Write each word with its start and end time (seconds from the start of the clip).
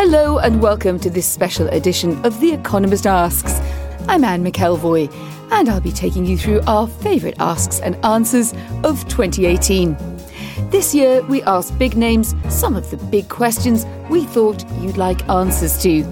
Hello 0.00 0.38
and 0.38 0.62
welcome 0.62 1.00
to 1.00 1.10
this 1.10 1.26
special 1.26 1.66
edition 1.70 2.24
of 2.24 2.38
The 2.38 2.52
Economist 2.52 3.04
Asks. 3.04 3.58
I'm 4.06 4.22
Anne 4.22 4.44
McElvoy, 4.44 5.12
and 5.50 5.68
I'll 5.68 5.80
be 5.80 5.90
taking 5.90 6.24
you 6.24 6.38
through 6.38 6.60
our 6.68 6.86
favourite 6.86 7.34
asks 7.40 7.80
and 7.80 7.96
answers 8.04 8.52
of 8.84 9.02
2018. 9.08 9.96
This 10.70 10.94
year, 10.94 11.22
we 11.22 11.42
asked 11.42 11.76
big 11.80 11.96
names 11.96 12.36
some 12.48 12.76
of 12.76 12.88
the 12.92 12.96
big 12.96 13.28
questions 13.28 13.86
we 14.08 14.22
thought 14.22 14.64
you'd 14.78 14.96
like 14.96 15.28
answers 15.28 15.82
to. 15.82 16.06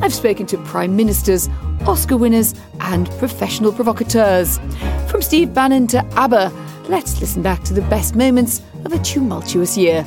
I've 0.00 0.14
spoken 0.14 0.46
to 0.46 0.58
prime 0.58 0.94
ministers, 0.94 1.48
Oscar 1.88 2.16
winners, 2.16 2.54
and 2.82 3.10
professional 3.18 3.72
provocateurs. 3.72 4.60
From 5.08 5.22
Steve 5.22 5.52
Bannon 5.52 5.88
to 5.88 6.04
ABBA, 6.14 6.52
let's 6.88 7.20
listen 7.20 7.42
back 7.42 7.64
to 7.64 7.74
the 7.74 7.82
best 7.82 8.14
moments 8.14 8.62
of 8.84 8.92
a 8.92 8.98
tumultuous 9.00 9.76
year. 9.76 10.06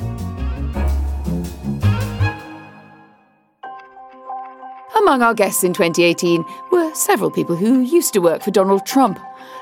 Among 5.08 5.22
our 5.22 5.32
guests 5.32 5.64
in 5.64 5.72
2018 5.72 6.44
were 6.70 6.94
several 6.94 7.30
people 7.30 7.56
who 7.56 7.80
used 7.80 8.12
to 8.12 8.20
work 8.20 8.42
for 8.42 8.50
Donald 8.50 8.84
Trump. 8.84 9.18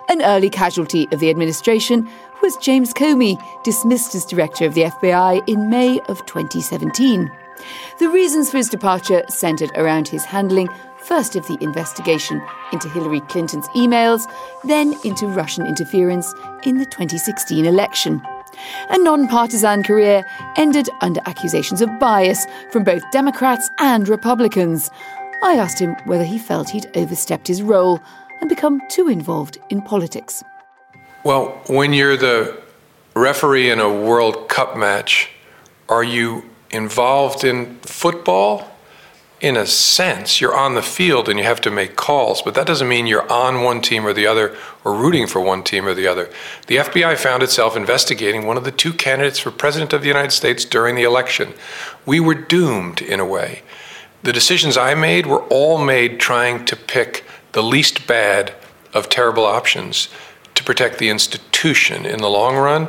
An 0.09 0.21
early 0.23 0.51
casualty 0.51 1.07
of 1.13 1.21
the 1.21 1.31
administration 1.31 2.09
was 2.43 2.57
James 2.57 2.93
Comey, 2.93 3.41
dismissed 3.63 4.17
as 4.17 4.25
director 4.25 4.67
of 4.67 4.75
the 4.75 4.83
FBI 4.83 5.47
in 5.47 5.71
May 5.71 6.01
of 6.09 6.27
2017. 6.27 7.31
The 8.01 8.09
reasons 8.09 8.51
for 8.51 8.57
his 8.57 8.69
departure 8.69 9.23
centred 9.29 9.71
around 9.77 10.09
his 10.09 10.25
handling 10.25 10.69
first 10.99 11.37
of 11.37 11.47
the 11.47 11.59
investigation 11.61 12.43
into 12.73 12.89
Hillary 12.89 13.21
Clinton's 13.21 13.69
emails, 13.69 14.29
then 14.65 14.97
into 15.05 15.29
Russian 15.29 15.65
interference 15.65 16.35
in 16.65 16.79
the 16.79 16.87
2016 16.87 17.65
election. 17.65 18.21
A 18.91 18.99
non 18.99 19.29
partisan 19.29 19.85
career 19.85 20.25
ended 20.57 20.89
under 21.03 21.21
accusations 21.27 21.83
of 21.83 21.99
bias 22.01 22.47
from 22.73 22.83
both 22.83 23.09
Democrats 23.13 23.71
and 23.79 24.09
Republicans. 24.09 24.91
I 25.43 25.57
asked 25.57 25.79
him 25.79 25.95
whether 26.05 26.25
he 26.25 26.39
felt 26.39 26.71
he'd 26.71 26.91
overstepped 26.97 27.49
his 27.49 27.63
role 27.63 28.01
and 28.41 28.49
become 28.49 28.81
too 28.89 29.09
involved 29.09 29.59
in 29.71 29.83
politics. 29.83 30.43
Well, 31.25 31.61
when 31.69 31.93
you're 31.93 32.17
the 32.17 32.61
referee 33.15 33.71
in 33.71 33.81
a 33.81 33.89
World 33.89 34.49
Cup 34.49 34.77
match, 34.77 35.31
are 35.89 36.05
you 36.05 36.49
involved 36.71 37.45
in 37.45 37.79
football? 37.81 38.71
In 39.41 39.57
a 39.57 39.67
sense, 39.67 40.41
you're 40.41 40.57
on 40.57 40.75
the 40.75 40.83
field 40.83 41.29
and 41.29 41.39
you 41.39 41.45
have 41.45 41.61
to 41.63 41.71
make 41.71 41.95
calls, 41.95 42.41
but 42.41 42.55
that 42.55 42.67
doesn't 42.67 42.89
mean 42.89 43.07
you're 43.07 43.31
on 43.31 43.63
one 43.63 43.83
team 43.83 44.07
or 44.07 44.15
the 44.15 44.27
other 44.27 44.57
or 44.83 44.95
rooting 44.95 45.27
for 45.27 45.41
one 45.41 45.63
team 45.63 45.87
or 45.87 45.93
the 45.93 46.07
other. 46.07 46.31
The 46.69 46.77
FBI 46.77 47.19
found 47.19 47.43
itself 47.43 47.77
investigating 47.77 48.47
one 48.47 48.57
of 48.57 48.65
the 48.65 48.73
two 48.73 48.95
candidates 48.95 49.39
for 49.39 49.51
President 49.51 49.93
of 49.93 50.01
the 50.01 50.09
United 50.09 50.33
States 50.33 50.65
during 50.65 50.95
the 50.95 51.03
election. 51.03 51.53
We 52.07 52.19
were 52.19 52.35
doomed 52.35 53.03
in 53.03 53.21
a 53.21 53.27
way. 53.27 53.63
The 54.27 54.33
decisions 54.33 54.77
I 54.77 54.97
made 54.97 55.25
were 55.25 55.45
all 55.45 55.79
made 55.79 56.19
trying 56.19 56.65
to 56.65 56.75
pick 56.75 57.25
the 57.53 57.63
least 57.63 58.09
bad 58.09 58.55
of 58.93 59.09
terrible 59.09 59.45
options 59.45 60.09
to 60.57 60.65
protect 60.65 60.99
the 60.99 61.11
institution 61.11 62.05
in 62.05 62.19
the 62.19 62.29
long 62.29 62.57
run. 62.57 62.89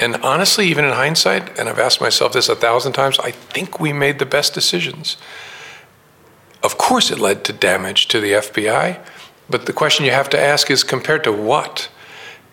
And 0.00 0.16
honestly, 0.24 0.66
even 0.66 0.84
in 0.84 0.90
hindsight, 0.90 1.56
and 1.56 1.68
I've 1.68 1.78
asked 1.78 2.00
myself 2.00 2.32
this 2.32 2.48
a 2.48 2.56
thousand 2.56 2.94
times, 2.94 3.20
I 3.20 3.30
think 3.30 3.78
we 3.78 3.92
made 3.92 4.18
the 4.18 4.26
best 4.26 4.54
decisions. 4.54 5.16
Of 6.64 6.78
course, 6.78 7.12
it 7.12 7.20
led 7.20 7.44
to 7.44 7.52
damage 7.52 8.08
to 8.08 8.18
the 8.18 8.32
FBI, 8.32 8.98
but 9.48 9.66
the 9.66 9.72
question 9.72 10.04
you 10.04 10.10
have 10.10 10.30
to 10.30 10.40
ask 10.40 10.68
is 10.68 10.82
compared 10.82 11.22
to 11.22 11.32
what? 11.32 11.90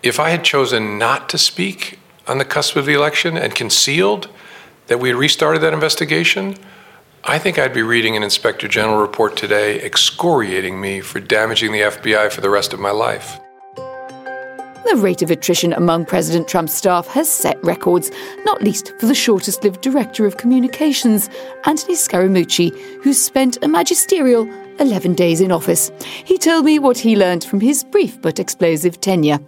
If 0.03 0.19
I 0.19 0.29
had 0.29 0.43
chosen 0.43 0.99
not 0.99 1.29
to 1.29 1.39
speak 1.39 1.97
on 2.27 2.37
the 2.37 2.45
cusp 2.45 2.75
of 2.75 2.85
the 2.85 2.93
election 2.93 3.37
and 3.37 3.55
concealed 3.55 4.29
that 4.85 4.99
we 4.99 5.09
had 5.09 5.17
restarted 5.17 5.63
that 5.63 5.73
investigation, 5.73 6.57
I 7.23 7.37
think 7.37 7.59
I'd 7.59 7.73
be 7.73 7.81
reading 7.81 8.15
an 8.15 8.23
Inspector 8.23 8.67
General 8.69 8.99
report 8.99 9.35
today 9.35 9.81
excoriating 9.81 10.79
me 10.79 11.01
for 11.01 11.19
damaging 11.19 11.73
the 11.73 11.81
FBI 11.81 12.31
for 12.31 12.39
the 12.39 12.49
rest 12.49 12.71
of 12.73 12.79
my 12.79 12.91
life. 12.91 13.39
The 13.75 14.95
rate 14.95 15.21
of 15.21 15.29
attrition 15.29 15.73
among 15.73 16.05
President 16.05 16.47
Trump's 16.47 16.73
staff 16.73 17.07
has 17.07 17.29
set 17.29 17.61
records, 17.63 18.09
not 18.45 18.63
least 18.63 18.93
for 18.99 19.05
the 19.05 19.13
shortest 19.13 19.63
lived 19.63 19.81
Director 19.81 20.25
of 20.25 20.37
Communications, 20.37 21.29
Anthony 21.65 21.95
Scaramucci, 21.95 22.71
who 23.03 23.13
spent 23.13 23.61
a 23.63 23.67
magisterial 23.67 24.49
11 24.79 25.13
days 25.13 25.41
in 25.41 25.51
office. 25.51 25.91
He 26.23 26.37
told 26.37 26.63
me 26.63 26.79
what 26.79 26.97
he 26.97 27.17
learned 27.17 27.43
from 27.43 27.59
his 27.59 27.83
brief 27.83 28.19
but 28.21 28.39
explosive 28.39 29.01
tenure. 29.01 29.39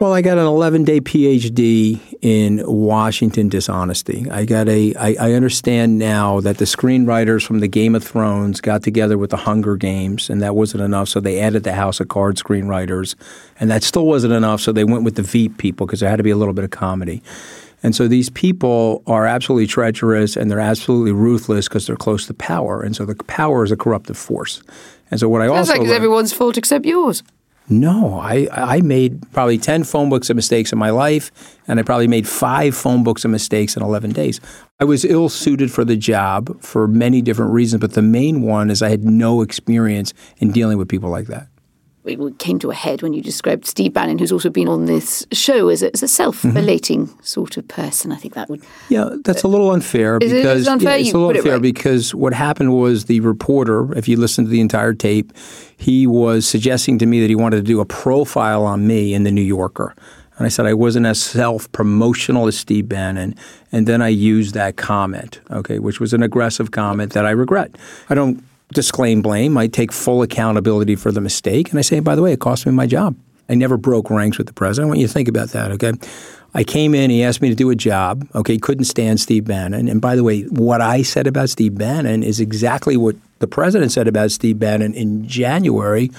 Well, 0.00 0.12
I 0.12 0.20
got 0.22 0.36
an 0.38 0.44
11 0.44 0.84
day 0.84 1.00
PhD 1.00 1.98
in 2.20 2.62
Washington 2.66 3.48
dishonesty. 3.48 4.28
I 4.30 4.44
got 4.44 4.68
a. 4.68 4.94
I, 4.96 5.16
I 5.18 5.32
understand 5.32 5.98
now 5.98 6.40
that 6.40 6.58
the 6.58 6.64
screenwriters 6.66 7.46
from 7.46 7.60
the 7.60 7.68
Game 7.68 7.94
of 7.94 8.04
Thrones 8.04 8.60
got 8.60 8.82
together 8.82 9.16
with 9.16 9.30
the 9.30 9.36
Hunger 9.38 9.76
Games, 9.76 10.28
and 10.28 10.42
that 10.42 10.56
wasn't 10.56 10.82
enough, 10.82 11.08
so 11.08 11.20
they 11.20 11.40
added 11.40 11.62
the 11.62 11.72
House 11.72 12.00
of 12.00 12.08
Cards 12.08 12.42
screenwriters, 12.42 13.14
and 13.58 13.70
that 13.70 13.82
still 13.82 14.06
wasn't 14.06 14.34
enough, 14.34 14.60
so 14.60 14.72
they 14.72 14.84
went 14.84 15.04
with 15.04 15.14
the 15.14 15.22
Veep 15.22 15.56
people 15.58 15.86
because 15.86 16.00
there 16.00 16.10
had 16.10 16.16
to 16.16 16.22
be 16.22 16.30
a 16.30 16.36
little 16.36 16.54
bit 16.54 16.64
of 16.64 16.70
comedy. 16.70 17.22
And 17.82 17.94
so 17.94 18.08
these 18.08 18.30
people 18.30 19.02
are 19.06 19.26
absolutely 19.26 19.66
treacherous 19.66 20.36
and 20.38 20.50
they're 20.50 20.58
absolutely 20.58 21.12
ruthless 21.12 21.68
because 21.68 21.86
they're 21.86 21.96
close 21.96 22.26
to 22.28 22.34
power. 22.34 22.80
And 22.82 22.96
so 22.96 23.04
the 23.04 23.14
power 23.14 23.62
is 23.62 23.70
a 23.70 23.76
corruptive 23.76 24.16
force. 24.16 24.62
And 25.10 25.20
so 25.20 25.28
what 25.28 25.42
I 25.42 25.48
Sounds 25.48 25.58
also 25.68 25.72
like 25.72 25.80
learned- 25.82 25.92
everyone's 25.92 26.32
fault 26.32 26.56
except 26.56 26.86
yours. 26.86 27.22
No, 27.68 28.20
I, 28.20 28.46
I 28.52 28.80
made 28.82 29.30
probably 29.32 29.56
10 29.56 29.84
phone 29.84 30.10
books 30.10 30.28
of 30.28 30.36
mistakes 30.36 30.70
in 30.70 30.78
my 30.78 30.90
life, 30.90 31.30
and 31.66 31.80
I 31.80 31.82
probably 31.82 32.08
made 32.08 32.28
five 32.28 32.76
phone 32.76 33.02
books 33.04 33.24
of 33.24 33.30
mistakes 33.30 33.74
in 33.74 33.82
11 33.82 34.12
days. 34.12 34.40
I 34.80 34.84
was 34.84 35.04
ill 35.04 35.30
suited 35.30 35.72
for 35.72 35.84
the 35.84 35.96
job 35.96 36.60
for 36.62 36.86
many 36.86 37.22
different 37.22 37.52
reasons, 37.52 37.80
but 37.80 37.92
the 37.92 38.02
main 38.02 38.42
one 38.42 38.70
is 38.70 38.82
I 38.82 38.90
had 38.90 39.04
no 39.04 39.40
experience 39.40 40.12
in 40.38 40.52
dealing 40.52 40.76
with 40.76 40.88
people 40.88 41.08
like 41.08 41.28
that. 41.28 41.48
It 42.04 42.38
came 42.38 42.58
to 42.58 42.70
a 42.70 42.74
head 42.74 43.00
when 43.02 43.14
you 43.14 43.22
described 43.22 43.66
Steve 43.66 43.94
Bannon, 43.94 44.18
who's 44.18 44.32
also 44.32 44.50
been 44.50 44.68
on 44.68 44.84
this 44.84 45.26
show 45.32 45.68
as 45.68 45.82
a, 45.82 45.92
as 45.94 46.02
a 46.02 46.08
self 46.08 46.44
relating 46.44 47.06
mm-hmm. 47.06 47.22
sort 47.22 47.56
of 47.56 47.66
person. 47.66 48.12
I 48.12 48.16
think 48.16 48.34
that 48.34 48.50
would. 48.50 48.62
Yeah, 48.88 49.10
that's 49.24 49.42
a 49.42 49.48
little 49.48 49.70
unfair 49.70 50.18
Is 50.20 50.30
it- 50.30 50.36
because 50.36 50.60
it's 50.60 50.68
unfair? 50.68 50.98
yeah, 50.98 51.04
it's 51.04 51.14
a 51.14 51.18
little 51.18 51.30
it 51.30 51.38
unfair 51.38 51.52
right. 51.54 51.62
because 51.62 52.14
what 52.14 52.34
happened 52.34 52.74
was 52.74 53.06
the 53.06 53.20
reporter, 53.20 53.96
if 53.96 54.06
you 54.06 54.16
listen 54.16 54.44
to 54.44 54.50
the 54.50 54.60
entire 54.60 54.92
tape, 54.92 55.32
he 55.76 56.06
was 56.06 56.46
suggesting 56.46 56.98
to 56.98 57.06
me 57.06 57.20
that 57.20 57.28
he 57.28 57.36
wanted 57.36 57.56
to 57.56 57.62
do 57.62 57.80
a 57.80 57.86
profile 57.86 58.64
on 58.64 58.86
me 58.86 59.14
in 59.14 59.24
the 59.24 59.30
New 59.30 59.42
Yorker. 59.42 59.94
And 60.36 60.46
I 60.46 60.48
said 60.48 60.66
I 60.66 60.74
wasn't 60.74 61.06
as 61.06 61.22
self 61.22 61.70
promotional 61.72 62.48
as 62.48 62.56
Steve 62.56 62.88
Bannon. 62.88 63.34
And 63.70 63.86
then 63.86 64.02
I 64.02 64.08
used 64.08 64.54
that 64.54 64.76
comment, 64.76 65.40
okay, 65.50 65.78
which 65.78 66.00
was 66.00 66.12
an 66.12 66.22
aggressive 66.22 66.70
comment 66.70 67.12
that 67.12 67.24
I 67.24 67.30
regret. 67.30 67.76
I 68.10 68.14
don't 68.14 68.44
disclaim 68.72 69.22
blame. 69.22 69.56
I 69.56 69.66
take 69.66 69.92
full 69.92 70.22
accountability 70.22 70.96
for 70.96 71.12
the 71.12 71.20
mistake. 71.20 71.70
And 71.70 71.78
I 71.78 71.82
say, 71.82 72.00
by 72.00 72.14
the 72.14 72.22
way, 72.22 72.32
it 72.32 72.40
cost 72.40 72.66
me 72.66 72.72
my 72.72 72.86
job. 72.86 73.16
I 73.48 73.54
never 73.54 73.76
broke 73.76 74.10
ranks 74.10 74.38
with 74.38 74.46
the 74.46 74.52
president. 74.52 74.86
I 74.86 74.88
want 74.88 75.00
you 75.00 75.06
to 75.06 75.12
think 75.12 75.28
about 75.28 75.50
that, 75.50 75.70
okay? 75.72 75.92
I 76.54 76.64
came 76.64 76.94
in, 76.94 77.10
he 77.10 77.22
asked 77.22 77.42
me 77.42 77.48
to 77.48 77.54
do 77.54 77.68
a 77.70 77.74
job, 77.74 78.26
okay? 78.34 78.56
Couldn't 78.58 78.84
stand 78.84 79.20
Steve 79.20 79.44
Bannon. 79.44 79.88
And 79.88 80.00
by 80.00 80.16
the 80.16 80.24
way, 80.24 80.42
what 80.42 80.80
I 80.80 81.02
said 81.02 81.26
about 81.26 81.50
Steve 81.50 81.76
Bannon 81.76 82.22
is 82.22 82.40
exactly 82.40 82.96
what 82.96 83.16
the 83.40 83.46
president 83.46 83.92
said 83.92 84.08
about 84.08 84.30
Steve 84.30 84.58
Bannon 84.58 84.94
in 84.94 85.26
January, 85.26 86.10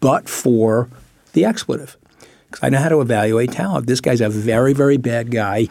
but 0.00 0.28
for 0.28 0.88
the 1.32 1.44
expletive. 1.44 1.96
Because 2.46 2.62
I 2.62 2.68
know 2.70 2.78
how 2.78 2.88
to 2.88 3.00
evaluate 3.00 3.52
talent. 3.52 3.86
This 3.86 4.00
guy's 4.00 4.20
a 4.20 4.28
very, 4.28 4.72
very 4.72 4.96
bad 4.96 5.30
guy. 5.30 5.68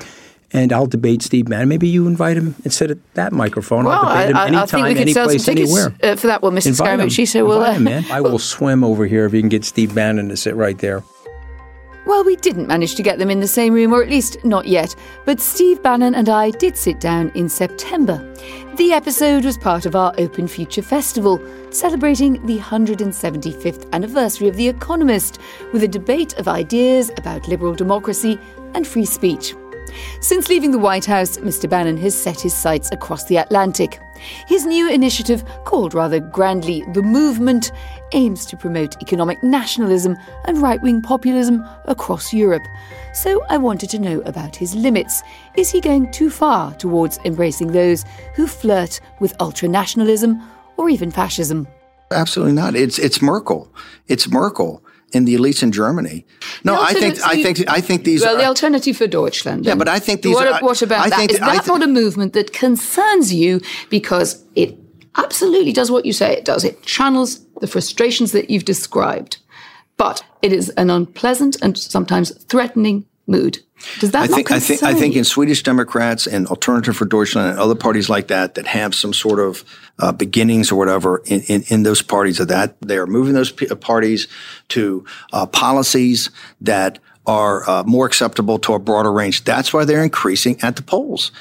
And 0.53 0.73
I'll 0.73 0.85
debate 0.85 1.21
Steve 1.21 1.45
Bannon. 1.45 1.69
Maybe 1.69 1.87
you 1.87 2.07
invite 2.07 2.35
him 2.35 2.55
and 2.63 2.73
sit 2.73 2.91
at 2.91 2.97
that 3.13 3.31
microphone. 3.31 3.85
Well, 3.85 3.97
I'll 3.97 4.27
debate 4.27 4.29
him 4.31 4.35
I, 4.35 4.39
I, 4.39 4.43
I 4.43 4.47
think 4.47 4.57
anytime, 4.57 4.83
we 4.83 4.89
could 4.89 5.01
any 5.01 5.13
sell 5.13 5.25
some 5.25 5.31
place, 5.31 5.45
tickets 5.45 5.71
anywhere. 5.71 5.95
uh, 6.03 6.15
for 6.17 6.27
that 6.27 6.41
one, 6.41 6.53
Mr. 6.55 6.67
Invite. 6.67 6.99
Scaramucci. 6.99 7.27
So 7.27 7.45
we'll. 7.45 7.61
Uh, 7.61 7.73
him, 7.73 7.83
man. 7.85 8.05
I 8.11 8.21
will 8.21 8.39
swim 8.39 8.83
over 8.83 9.05
here 9.05 9.25
if 9.25 9.33
you 9.33 9.41
can 9.41 9.49
get 9.49 9.63
Steve 9.63 9.95
Bannon 9.95 10.29
to 10.29 10.35
sit 10.37 10.55
right 10.55 10.77
there. 10.77 11.03
Well, 12.07 12.23
we 12.23 12.35
didn't 12.35 12.67
manage 12.67 12.95
to 12.95 13.03
get 13.03 13.19
them 13.19 13.29
in 13.29 13.41
the 13.41 13.47
same 13.47 13.73
room, 13.73 13.93
or 13.93 14.01
at 14.01 14.09
least 14.09 14.43
not 14.43 14.67
yet, 14.67 14.95
but 15.23 15.39
Steve 15.39 15.83
Bannon 15.83 16.15
and 16.15 16.29
I 16.29 16.49
did 16.49 16.75
sit 16.75 16.99
down 16.99 17.31
in 17.35 17.47
September. 17.47 18.17
The 18.75 18.91
episode 18.91 19.45
was 19.45 19.55
part 19.57 19.85
of 19.85 19.95
our 19.95 20.11
Open 20.17 20.47
Future 20.47 20.81
Festival, 20.81 21.39
celebrating 21.69 22.43
the 22.47 22.57
175th 22.57 23.91
anniversary 23.93 24.47
of 24.47 24.55
The 24.55 24.67
Economist, 24.67 25.37
with 25.73 25.83
a 25.83 25.87
debate 25.87 26.33
of 26.39 26.47
ideas 26.47 27.11
about 27.17 27.47
liberal 27.47 27.75
democracy 27.75 28.39
and 28.73 28.87
free 28.87 29.05
speech. 29.05 29.53
Since 30.21 30.49
leaving 30.49 30.71
the 30.71 30.79
White 30.79 31.05
House, 31.05 31.37
Mr. 31.37 31.69
Bannon 31.69 31.97
has 31.97 32.15
set 32.15 32.39
his 32.39 32.53
sights 32.53 32.89
across 32.91 33.25
the 33.25 33.37
Atlantic. 33.37 33.99
His 34.47 34.65
new 34.65 34.89
initiative, 34.89 35.43
called 35.65 35.93
rather 35.93 36.19
grandly 36.19 36.83
The 36.93 37.01
Movement, 37.01 37.71
aims 38.11 38.45
to 38.47 38.57
promote 38.57 39.01
economic 39.01 39.41
nationalism 39.41 40.17
and 40.45 40.61
right 40.61 40.81
wing 40.81 41.01
populism 41.01 41.65
across 41.85 42.33
Europe. 42.33 42.63
So 43.13 43.43
I 43.49 43.57
wanted 43.57 43.89
to 43.91 43.99
know 43.99 44.21
about 44.21 44.55
his 44.55 44.75
limits. 44.75 45.23
Is 45.55 45.71
he 45.71 45.81
going 45.81 46.11
too 46.11 46.29
far 46.29 46.73
towards 46.75 47.19
embracing 47.25 47.71
those 47.71 48.05
who 48.35 48.47
flirt 48.47 48.99
with 49.19 49.37
ultranationalism 49.39 50.41
or 50.77 50.89
even 50.89 51.11
fascism? 51.11 51.67
Absolutely 52.11 52.53
not. 52.53 52.75
It's 52.75 52.99
it's 52.99 53.21
Merkel. 53.21 53.73
It's 54.07 54.29
Merkel 54.29 54.83
in 55.13 55.25
the 55.25 55.35
elites 55.35 55.61
in 55.63 55.71
Germany. 55.71 56.25
No, 56.63 56.81
I 56.81 56.93
think 56.93 57.19
I 57.25 57.41
think 57.43 57.69
I 57.69 57.81
think 57.81 58.03
these. 58.03 58.21
Well, 58.21 58.35
are, 58.35 58.37
the 58.37 58.45
Alternative 58.45 58.95
for 58.95 59.07
Deutschland. 59.07 59.65
Yeah, 59.65 59.75
but 59.75 59.87
I 59.87 59.99
think 59.99 60.21
these. 60.21 60.35
What, 60.35 60.47
are, 60.47 60.59
what 60.61 60.81
about 60.81 61.05
I 61.05 61.09
that? 61.09 61.19
think 61.19 61.31
Is 61.31 61.39
that- 61.39 61.51
th- 61.51 61.67
not 61.67 61.83
a 61.83 61.87
movement 61.87 62.33
that 62.33 62.53
concerns 62.53 63.33
you 63.33 63.61
because 63.89 64.43
it 64.55 64.77
absolutely 65.17 65.73
does 65.73 65.91
what 65.91 66.05
you 66.05 66.13
say 66.13 66.33
it 66.33 66.45
does? 66.45 66.63
It 66.63 66.83
channels 66.83 67.45
the 67.59 67.67
frustrations 67.67 68.31
that 68.31 68.49
you've 68.49 68.65
described, 68.65 69.37
but 69.97 70.23
it 70.41 70.53
is 70.53 70.69
an 70.69 70.89
unpleasant 70.89 71.57
and 71.61 71.77
sometimes 71.77 72.31
threatening 72.45 73.05
mood. 73.31 73.59
Does 73.99 74.11
that 74.11 74.23
I 74.23 74.25
not 74.27 74.35
think 74.35 74.51
I 74.51 74.59
think 74.59 74.83
I 74.83 74.93
think 74.93 75.15
in 75.15 75.23
Swedish 75.23 75.63
Democrats 75.63 76.27
and 76.27 76.47
Alternative 76.47 76.95
for 76.95 77.05
Deutschland 77.05 77.51
and 77.51 77.59
other 77.59 77.75
parties 77.75 78.09
like 78.09 78.27
that 78.27 78.55
that 78.55 78.67
have 78.67 78.93
some 78.93 79.13
sort 79.13 79.39
of 79.39 79.63
uh, 79.97 80.11
beginnings 80.11 80.71
or 80.71 80.75
whatever 80.75 81.23
in, 81.25 81.41
in, 81.47 81.63
in 81.67 81.83
those 81.83 82.01
parties 82.01 82.39
of 82.39 82.47
that 82.49 82.79
they 82.81 82.97
are 82.97 83.07
moving 83.07 83.33
those 83.33 83.51
p- 83.51 83.65
parties 83.67 84.27
to 84.69 85.03
uh, 85.33 85.45
policies 85.47 86.29
that 86.59 86.99
are 87.25 87.69
uh, 87.69 87.83
more 87.83 88.05
acceptable 88.05 88.57
to 88.59 88.73
a 88.73 88.79
broader 88.79 89.11
range. 89.11 89.43
That's 89.43 89.73
why 89.73 89.85
they're 89.85 90.03
increasing 90.03 90.59
at 90.61 90.75
the 90.75 90.81
polls. 90.81 91.31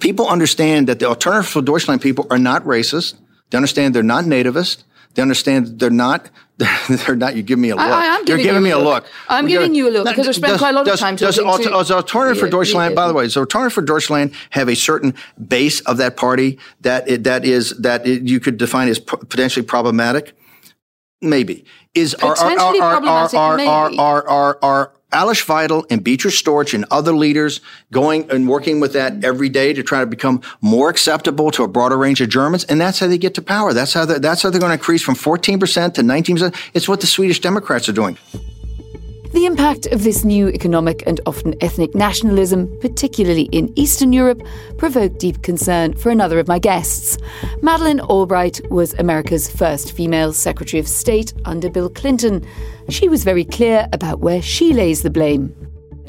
People 0.00 0.28
understand 0.28 0.88
that 0.88 0.98
the 0.98 1.06
Alternative 1.06 1.48
for 1.48 1.62
Deutschland 1.62 2.00
people 2.00 2.26
are 2.30 2.38
not 2.38 2.64
racist. 2.64 3.14
They 3.50 3.56
understand 3.56 3.94
they're 3.94 4.02
not 4.02 4.24
nativist. 4.24 4.82
They 5.14 5.22
understand 5.22 5.78
they're 5.78 5.90
not. 5.90 6.28
They're 6.88 7.14
not. 7.14 7.36
You 7.36 7.42
give 7.44 7.58
me 7.58 7.70
a 7.70 7.76
look. 7.76 7.84
I 7.86 8.06
am 8.06 8.18
You're 8.26 8.36
giving 8.36 8.42
giving 8.44 8.56
you 8.56 8.64
me 8.64 8.70
a 8.70 8.78
look. 8.78 9.04
look. 9.04 9.12
I'm 9.28 9.48
You're 9.48 9.60
giving 9.62 9.74
you 9.76 9.88
a 9.88 9.90
look 9.90 10.06
because 10.08 10.26
I 10.26 10.32
spent 10.32 10.52
does- 10.52 10.58
quite 10.60 10.70
a 10.70 10.72
lot 10.72 10.80
of 10.80 10.86
does- 10.88 11.00
time 11.00 11.14
does 11.16 11.36
talking 11.36 11.48
Alter- 11.48 11.62
to- 11.64 11.70
does 11.70 11.90
Alternative 11.92 12.38
for 12.40 12.48
Deutschland, 12.48 12.90
yeah. 12.92 12.96
by 12.96 13.06
the 13.06 13.14
way, 13.14 13.24
does 13.24 13.36
Alternative 13.36 13.72
for 13.72 13.82
Deutschland 13.82 14.32
have 14.50 14.68
a 14.68 14.74
certain 14.74 15.14
base 15.46 15.80
of 15.82 15.98
that 15.98 16.16
party 16.16 16.58
that 16.80 17.08
it, 17.08 17.22
that 17.24 17.44
is 17.44 17.70
that 17.78 18.06
it, 18.06 18.22
you 18.22 18.40
could 18.40 18.56
define 18.58 18.88
as 18.88 18.98
p- 18.98 19.16
potentially 19.28 19.64
problematic? 19.64 20.32
Maybe 21.20 21.64
is 21.94 22.14
are 22.16 22.36
are 22.38 22.58
are 22.58 22.74
problematic, 22.76 23.98
are 23.98 24.28
are 24.60 24.92
Alice 25.12 25.42
Weidel 25.44 25.84
and 25.90 26.04
Beatrice 26.04 26.40
Storch 26.40 26.74
and 26.74 26.84
other 26.90 27.12
leaders 27.12 27.60
going 27.90 28.30
and 28.30 28.48
working 28.48 28.78
with 28.78 28.92
that 28.92 29.24
every 29.24 29.48
day 29.48 29.72
to 29.72 29.82
try 29.82 30.00
to 30.00 30.06
become 30.06 30.42
more 30.60 30.90
acceptable 30.90 31.50
to 31.52 31.64
a 31.64 31.68
broader 31.68 31.96
range 31.96 32.20
of 32.20 32.28
Germans, 32.28 32.64
and 32.64 32.80
that's 32.80 32.98
how 32.98 33.06
they 33.06 33.18
get 33.18 33.34
to 33.34 33.42
power. 33.42 33.72
That's 33.72 33.94
how 33.94 34.04
that's 34.04 34.42
how 34.42 34.50
they're 34.50 34.60
going 34.60 34.70
to 34.70 34.74
increase 34.74 35.02
from 35.02 35.14
14 35.14 35.58
percent 35.58 35.94
to 35.94 36.02
19 36.02 36.36
percent. 36.36 36.54
It's 36.74 36.88
what 36.88 37.00
the 37.00 37.06
Swedish 37.06 37.40
Democrats 37.40 37.88
are 37.88 37.92
doing. 37.92 38.18
The 39.38 39.46
impact 39.46 39.86
of 39.86 40.02
this 40.02 40.24
new 40.24 40.48
economic 40.48 41.04
and 41.06 41.20
often 41.24 41.54
ethnic 41.60 41.94
nationalism, 41.94 42.76
particularly 42.80 43.42
in 43.52 43.72
Eastern 43.78 44.12
Europe, 44.12 44.42
provoked 44.78 45.20
deep 45.20 45.42
concern 45.42 45.94
for 45.94 46.10
another 46.10 46.40
of 46.40 46.48
my 46.48 46.58
guests. 46.58 47.18
Madeleine 47.62 48.00
Albright 48.00 48.60
was 48.68 48.94
America's 48.94 49.48
first 49.48 49.92
female 49.92 50.32
Secretary 50.32 50.80
of 50.80 50.88
State 50.88 51.34
under 51.44 51.70
Bill 51.70 51.88
Clinton. 51.88 52.44
She 52.88 53.08
was 53.08 53.22
very 53.22 53.44
clear 53.44 53.86
about 53.92 54.18
where 54.18 54.42
she 54.42 54.72
lays 54.72 55.02
the 55.02 55.10
blame. 55.10 55.54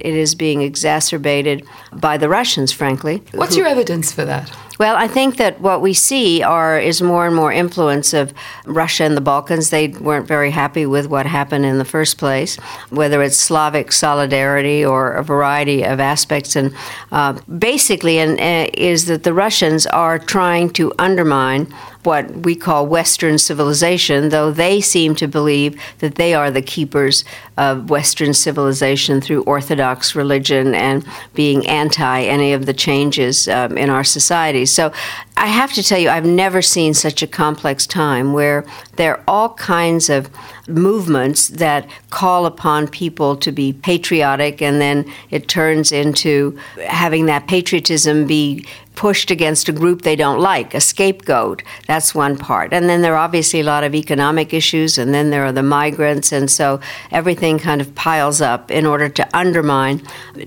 It 0.01 0.15
is 0.15 0.35
being 0.35 0.61
exacerbated 0.61 1.65
by 1.93 2.17
the 2.17 2.29
Russians, 2.29 2.71
frankly. 2.71 3.23
What's 3.33 3.55
your 3.55 3.67
evidence 3.67 4.11
for 4.11 4.25
that? 4.25 4.55
Well, 4.79 4.95
I 4.95 5.09
think 5.09 5.35
that 5.37 5.59
what 5.59 5.81
we 5.81 5.93
see 5.93 6.41
are 6.41 6.79
is 6.79 7.01
more 7.01 7.27
and 7.27 7.35
more 7.35 7.51
influence 7.51 8.13
of 8.13 8.33
Russia 8.65 9.03
and 9.03 9.17
the 9.17 9.21
Balkans. 9.21 9.71
They 9.71 9.89
weren't 9.89 10.25
very 10.25 10.51
happy 10.51 10.85
with 10.85 11.07
what 11.07 11.25
happened 11.25 11.65
in 11.65 11.79
the 11.79 11.85
first 11.85 12.17
place, 12.17 12.55
whether 12.89 13.21
it's 13.21 13.35
Slavic 13.35 13.91
solidarity 13.91 14.85
or 14.85 15.11
a 15.11 15.23
variety 15.23 15.83
of 15.83 15.99
aspects. 15.99 16.55
And 16.55 16.73
uh, 17.11 17.33
basically, 17.57 18.19
and 18.19 18.39
uh, 18.39 18.71
is 18.73 19.07
that 19.07 19.23
the 19.23 19.33
Russians 19.33 19.85
are 19.87 20.17
trying 20.17 20.69
to 20.71 20.93
undermine 20.97 21.67
what 22.03 22.31
we 22.45 22.55
call 22.55 22.87
Western 22.87 23.37
civilization, 23.37 24.29
though 24.29 24.51
they 24.51 24.79
seem 24.79 25.15
to 25.15 25.27
believe 25.27 25.79
that 25.99 26.15
they 26.15 26.33
are 26.33 26.49
the 26.49 26.61
keepers 26.61 27.25
of 27.57 27.89
Western 27.89 28.33
civilization 28.33 29.19
through 29.19 29.43
Orthodox 29.43 30.15
religion 30.15 30.73
and 30.73 31.05
being 31.33 31.67
anti 31.67 32.21
any 32.21 32.53
of 32.53 32.65
the 32.65 32.73
changes 32.73 33.47
um, 33.49 33.77
in 33.77 33.89
our 33.89 34.03
society. 34.03 34.65
So 34.65 34.93
I 35.35 35.47
have 35.47 35.73
to 35.73 35.83
tell 35.83 35.99
you, 35.99 36.09
I've 36.09 36.25
never 36.25 36.61
seen 36.61 36.93
such 36.93 37.21
a 37.21 37.27
complex 37.27 37.85
time 37.85 38.33
where 38.33 38.65
there 38.95 39.17
are 39.17 39.23
all 39.27 39.53
kinds 39.55 40.09
of 40.09 40.29
movements 40.69 41.49
that 41.49 41.89
call 42.09 42.45
upon 42.45 42.87
people 42.87 43.35
to 43.37 43.51
be 43.51 43.73
patriotic, 43.73 44.61
and 44.61 44.79
then 44.79 45.11
it 45.29 45.47
turns 45.47 45.91
into 45.91 46.57
having 46.87 47.25
that 47.25 47.47
patriotism 47.47 48.27
be 48.27 48.65
pushed 48.95 49.31
against 49.31 49.69
a 49.69 49.71
group 49.71 50.01
they 50.01 50.15
don't 50.15 50.41
like, 50.41 50.73
a 50.73 50.81
scapegoat. 50.81 51.63
That's 51.87 52.13
one 52.13 52.37
part. 52.37 52.73
And 52.73 52.89
then 52.89 53.01
there 53.01 53.13
are 53.13 53.23
obviously 53.23 53.61
a 53.61 53.63
lot 53.63 53.85
of 53.85 53.95
economic 53.95 54.53
issues, 54.53 54.97
and 54.97 55.13
then 55.13 55.29
there 55.29 55.45
are 55.45 55.53
the 55.53 55.63
migrants, 55.63 56.33
and 56.33 56.51
so 56.51 56.81
everything 57.11 57.59
kind 57.59 57.79
of 57.79 57.95
piles 57.95 58.41
up 58.41 58.71
in 58.71 58.85
order 58.85 59.07
to 59.07 59.37
undermine 59.37 60.01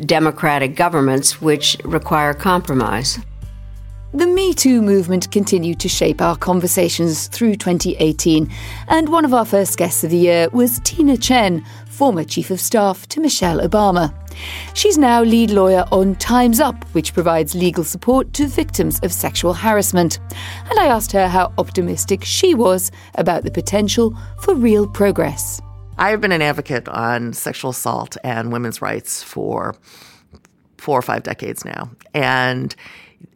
democratic 0.04 0.76
governments, 0.76 1.40
which 1.40 1.78
require 1.84 2.34
compromise. 2.34 3.18
The 4.14 4.26
Me 4.26 4.52
Too 4.52 4.82
movement 4.82 5.30
continued 5.30 5.80
to 5.80 5.88
shape 5.88 6.20
our 6.20 6.36
conversations 6.36 7.28
through 7.28 7.54
2018, 7.54 8.46
and 8.88 9.08
one 9.08 9.24
of 9.24 9.32
our 9.32 9.46
first 9.46 9.78
guests 9.78 10.04
of 10.04 10.10
the 10.10 10.18
year 10.18 10.50
was 10.52 10.80
Tina 10.80 11.14
Tchen, 11.14 11.64
former 11.86 12.22
Chief 12.22 12.50
of 12.50 12.60
Staff 12.60 13.08
to 13.08 13.20
Michelle 13.20 13.66
Obama. 13.66 14.12
She's 14.74 14.98
now 14.98 15.22
lead 15.22 15.50
lawyer 15.50 15.86
on 15.90 16.16
Time's 16.16 16.60
Up, 16.60 16.84
which 16.92 17.14
provides 17.14 17.54
legal 17.54 17.84
support 17.84 18.34
to 18.34 18.46
victims 18.48 19.00
of 19.02 19.14
sexual 19.14 19.54
harassment. 19.54 20.18
And 20.68 20.78
I 20.78 20.88
asked 20.88 21.12
her 21.12 21.26
how 21.26 21.50
optimistic 21.56 22.22
she 22.22 22.54
was 22.54 22.90
about 23.14 23.44
the 23.44 23.50
potential 23.50 24.14
for 24.42 24.54
real 24.54 24.86
progress. 24.86 25.62
I 25.96 26.10
have 26.10 26.20
been 26.20 26.32
an 26.32 26.42
advocate 26.42 26.86
on 26.86 27.32
sexual 27.32 27.70
assault 27.70 28.18
and 28.22 28.52
women's 28.52 28.82
rights 28.82 29.22
for 29.22 29.74
four 30.76 30.98
or 30.98 31.02
five 31.02 31.22
decades 31.22 31.64
now. 31.64 31.90
And 32.12 32.76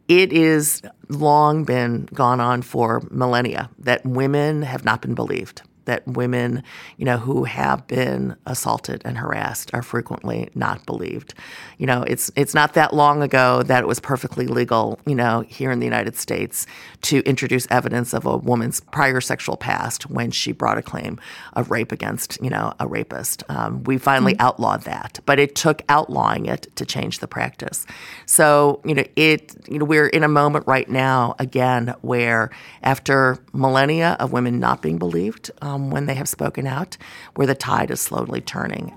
it 0.07 0.31
is 0.31 0.81
long 1.09 1.63
been 1.63 2.07
gone 2.13 2.39
on 2.39 2.61
for 2.61 3.01
millennia 3.11 3.69
that 3.79 4.05
women 4.05 4.61
have 4.61 4.85
not 4.85 5.01
been 5.01 5.15
believed 5.15 5.61
that 5.87 6.07
women, 6.07 6.63
you 6.97 7.05
know, 7.05 7.17
who 7.17 7.43
have 7.45 7.87
been 7.87 8.35
assaulted 8.45 9.01
and 9.03 9.17
harassed 9.17 9.71
are 9.73 9.81
frequently 9.81 10.49
not 10.53 10.85
believed. 10.85 11.33
You 11.77 11.87
know, 11.87 12.03
it's 12.03 12.31
it's 12.35 12.53
not 12.53 12.73
that 12.75 12.93
long 12.93 13.23
ago 13.23 13.63
that 13.63 13.83
it 13.83 13.87
was 13.87 13.99
perfectly 13.99 14.47
legal, 14.47 14.99
you 15.05 15.15
know, 15.15 15.41
here 15.41 15.71
in 15.71 15.79
the 15.79 15.85
United 15.85 16.15
States 16.15 16.67
to 17.01 17.19
introduce 17.19 17.67
evidence 17.71 18.13
of 18.13 18.25
a 18.25 18.37
woman's 18.37 18.79
prior 18.79 19.19
sexual 19.19 19.57
past 19.57 20.09
when 20.09 20.31
she 20.31 20.51
brought 20.51 20.77
a 20.77 20.81
claim 20.81 21.19
of 21.53 21.71
rape 21.71 21.91
against, 21.91 22.39
you 22.41 22.49
know, 22.49 22.73
a 22.79 22.87
rapist. 22.87 23.43
Um, 23.49 23.83
we 23.83 23.97
finally 23.97 24.35
outlawed 24.39 24.83
that, 24.83 25.19
but 25.25 25.39
it 25.39 25.55
took 25.55 25.81
outlawing 25.89 26.45
it 26.45 26.67
to 26.75 26.85
change 26.85 27.19
the 27.19 27.27
practice. 27.27 27.85
So, 28.25 28.81
you 28.85 28.93
know, 28.93 29.03
it, 29.15 29.55
you 29.67 29.79
know, 29.79 29.85
we're 29.85 30.07
in 30.07 30.23
a 30.23 30.27
moment 30.27 30.67
right 30.67 30.89
now 30.89 31.35
again 31.39 31.95
where 32.01 32.49
after 32.83 33.37
millennia 33.53 34.17
of 34.19 34.31
women 34.31 34.59
not 34.59 34.81
being 34.81 34.97
believed 34.97 35.51
um, 35.61 35.76
when 35.77 36.05
they 36.05 36.15
have 36.15 36.29
spoken 36.29 36.67
out, 36.67 36.97
where 37.35 37.47
the 37.47 37.55
tide 37.55 37.91
is 37.91 38.01
slowly 38.01 38.41
turning. 38.41 38.93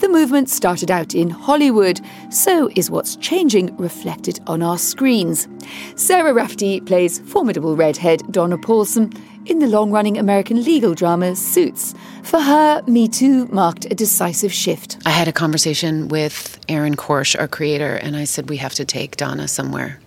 The 0.00 0.08
movement 0.08 0.48
started 0.48 0.90
out 0.90 1.14
in 1.14 1.28
Hollywood, 1.28 2.00
so 2.30 2.70
is 2.74 2.90
what's 2.90 3.16
changing 3.16 3.76
reflected 3.76 4.40
on 4.46 4.62
our 4.62 4.78
screens. 4.78 5.46
Sarah 5.94 6.32
Rafferty 6.32 6.80
plays 6.80 7.18
formidable 7.18 7.76
redhead 7.76 8.22
Donna 8.30 8.56
Paulsen 8.56 9.14
in 9.44 9.58
the 9.58 9.66
long 9.66 9.90
running 9.90 10.16
American 10.16 10.64
legal 10.64 10.94
drama 10.94 11.36
Suits. 11.36 11.94
For 12.22 12.40
her, 12.40 12.82
Me 12.86 13.08
Too 13.08 13.44
marked 13.48 13.84
a 13.86 13.94
decisive 13.94 14.54
shift. 14.54 14.96
I 15.04 15.10
had 15.10 15.28
a 15.28 15.32
conversation 15.32 16.08
with 16.08 16.58
Aaron 16.66 16.96
Korsh, 16.96 17.38
our 17.38 17.48
creator, 17.48 17.96
and 17.96 18.16
I 18.16 18.24
said, 18.24 18.48
We 18.48 18.56
have 18.56 18.74
to 18.76 18.86
take 18.86 19.16
Donna 19.16 19.48
somewhere 19.48 20.00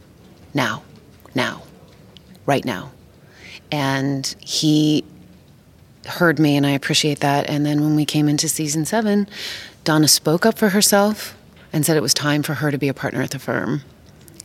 now, 0.55 0.81
now, 1.35 1.61
right 2.47 2.65
now. 2.65 2.91
And 3.71 4.35
he 4.39 5.03
heard 6.05 6.39
me, 6.39 6.55
and 6.55 6.65
I 6.65 6.71
appreciate 6.71 7.19
that. 7.21 7.49
And 7.49 7.65
then 7.65 7.81
when 7.81 7.95
we 7.95 8.05
came 8.05 8.27
into 8.27 8.47
season 8.47 8.85
seven, 8.85 9.27
Donna 9.83 10.07
spoke 10.07 10.45
up 10.45 10.57
for 10.57 10.69
herself 10.69 11.35
and 11.71 11.85
said 11.85 11.97
it 11.97 12.01
was 12.01 12.13
time 12.13 12.43
for 12.43 12.55
her 12.55 12.71
to 12.71 12.77
be 12.77 12.87
a 12.87 12.93
partner 12.93 13.21
at 13.21 13.31
the 13.31 13.39
firm 13.39 13.81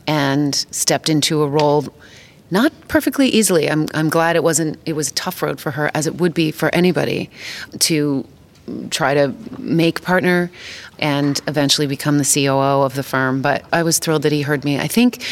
and 0.07 0.55
stepped 0.71 1.09
into 1.09 1.43
a 1.43 1.47
role 1.47 1.85
not 2.51 2.73
perfectly 2.87 3.27
easily. 3.27 3.69
I'm, 3.69 3.87
I'm 3.93 4.09
glad 4.09 4.35
it 4.35 4.43
wasn't, 4.43 4.79
it 4.85 4.93
was 4.93 5.11
a 5.11 5.13
tough 5.13 5.43
road 5.43 5.59
for 5.59 5.71
her, 5.71 5.91
as 5.93 6.07
it 6.07 6.15
would 6.15 6.33
be 6.33 6.51
for 6.51 6.73
anybody 6.73 7.29
to 7.79 8.25
try 8.89 9.13
to 9.13 9.33
make 9.57 10.01
partner 10.01 10.51
and 10.97 11.39
eventually 11.47 11.87
become 11.87 12.17
the 12.17 12.25
COO 12.25 12.83
of 12.83 12.95
the 12.95 13.03
firm. 13.03 13.41
But 13.41 13.65
I 13.71 13.83
was 13.83 13.99
thrilled 13.99 14.23
that 14.23 14.31
he 14.31 14.41
heard 14.41 14.63
me. 14.65 14.79
I 14.79 14.87
think 14.87 15.23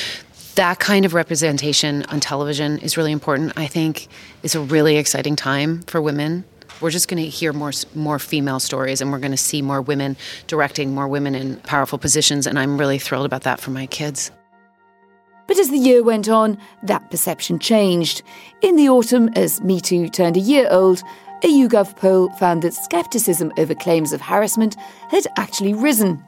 that 0.58 0.80
kind 0.80 1.06
of 1.06 1.14
representation 1.14 2.04
on 2.06 2.20
television 2.20 2.80
is 2.80 2.98
really 2.98 3.12
important. 3.12 3.54
I 3.56 3.68
think 3.68 4.08
it's 4.42 4.56
a 4.56 4.60
really 4.60 4.98
exciting 4.98 5.36
time 5.36 5.84
for 5.84 6.02
women. 6.02 6.46
We're 6.82 6.90
just 6.90 7.08
going 7.08 7.24
to 7.24 7.30
hear 7.30 7.54
more 7.54 7.72
more 7.94 8.18
female 8.18 8.60
stories, 8.60 9.00
and 9.00 9.12
we're 9.12 9.20
going 9.20 9.32
to 9.32 9.38
see 9.38 9.62
more 9.62 9.82
women 9.82 10.18
directing, 10.48 10.96
more 10.96 11.08
women 11.08 11.36
in 11.36 11.58
powerful 11.58 12.00
positions, 12.00 12.48
and 12.48 12.58
I'm 12.58 12.78
really 12.78 12.98
thrilled 12.98 13.28
about 13.28 13.44
that 13.44 13.60
for 13.60 13.70
my 13.70 13.86
kids. 13.86 14.32
But 15.48 15.60
as 15.60 15.70
the 15.70 15.78
year 15.78 16.04
went 16.04 16.28
on, 16.28 16.58
that 16.84 17.10
perception 17.12 17.60
changed. 17.60 18.24
In 18.62 18.76
the 18.78 18.90
autumn, 18.90 19.30
as 19.36 19.62
Me 19.62 19.80
Too 19.80 20.10
turned 20.10 20.38
a 20.38 20.42
year 20.42 20.68
old, 20.72 21.04
a 21.44 21.48
YouGov 21.48 21.96
poll 21.98 22.30
found 22.32 22.64
that 22.64 22.74
scepticism 22.74 23.52
over 23.60 23.76
claims 23.76 24.12
of 24.12 24.22
harassment 24.22 24.76
had 25.10 25.28
actually 25.38 25.76
risen. 25.76 26.24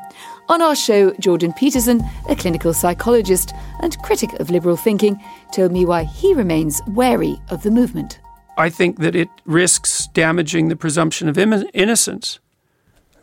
On 0.49 0.63
our 0.63 0.75
show, 0.75 1.13
Jordan 1.19 1.53
Peterson, 1.53 2.03
a 2.27 2.35
clinical 2.35 2.73
psychologist 2.73 3.53
and 3.83 3.95
critic 3.99 4.33
of 4.39 4.49
liberal 4.49 4.75
thinking, 4.75 5.21
told 5.53 5.71
me 5.71 5.85
why 5.85 6.05
he 6.05 6.33
remains 6.33 6.81
wary 6.87 7.39
of 7.51 7.61
the 7.61 7.69
movement. 7.69 8.19
I 8.57 8.71
think 8.71 8.97
that 8.97 9.15
it 9.15 9.29
risks 9.45 10.07
damaging 10.07 10.69
the 10.69 10.75
presumption 10.75 11.29
of 11.29 11.37
innocence. 11.37 12.39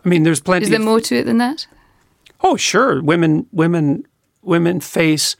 I 0.04 0.08
mean, 0.08 0.22
there's 0.22 0.40
plenty. 0.40 0.66
Is 0.66 0.70
there 0.70 0.78
more 0.78 1.00
to 1.00 1.16
it 1.16 1.24
than 1.24 1.38
that? 1.38 1.66
Oh, 2.42 2.56
sure. 2.56 3.02
Women, 3.02 3.48
women, 3.50 4.06
women 4.42 4.78
face 4.80 5.34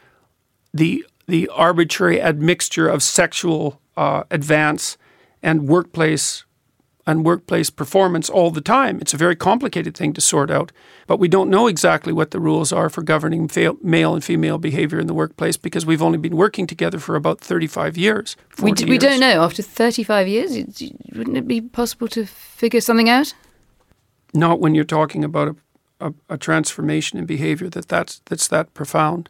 the 0.75 1.07
the 1.28 1.49
arbitrary 1.49 2.21
admixture 2.21 2.88
of 2.88 3.02
sexual 3.02 3.81
uh, 3.97 4.25
advance 4.31 4.97
and 5.43 5.69
workplace 5.69 6.45
and 7.07 7.25
workplace 7.25 7.71
performance 7.71 8.29
all 8.29 8.51
the 8.51 8.61
time. 8.61 8.99
It's 9.01 9.15
a 9.15 9.17
very 9.17 9.37
complicated 9.37 9.97
thing 9.97 10.13
to 10.15 10.21
sort 10.21 10.51
out, 10.51 10.73
but 11.07 11.21
we 11.21 11.29
don't 11.29 11.49
know 11.49 11.69
exactly 11.69 12.13
what 12.13 12.33
the 12.33 12.41
rules 12.41 12.73
are 12.73 12.91
for 12.91 13.03
governing 13.03 13.49
male 13.83 14.15
and 14.15 14.25
female 14.25 14.59
behavior 14.59 14.99
in 14.99 15.07
the 15.07 15.15
workplace 15.15 15.57
because 15.57 15.87
we've 15.87 16.03
only 16.03 16.19
been 16.19 16.37
working 16.37 16.67
together 16.67 16.99
for 16.99 17.15
about 17.15 17.41
35 17.41 17.97
years. 17.97 18.37
We, 18.61 18.73
d- 18.73 18.83
years. 18.83 18.91
we 18.91 18.99
don't 18.99 19.21
know. 19.21 19.43
After 19.43 19.63
35 19.63 20.27
years, 20.27 20.57
wouldn't 21.15 21.37
it 21.37 21.47
be 21.47 21.61
possible 21.61 22.09
to 22.09 22.27
figure 22.27 22.81
something 22.81 23.09
out? 23.09 23.35
Not 24.35 24.61
when 24.61 24.75
you're 24.75 24.85
talking 24.85 25.23
about 25.23 25.49
a, 26.01 26.09
a, 26.09 26.15
a 26.31 26.39
transformation 26.39 27.19
in 27.19 27.27
behavior 27.27 27.69
that 27.71 27.89
that's, 27.89 28.21
that's 28.27 28.49
that 28.49 28.75
profound. 28.75 29.29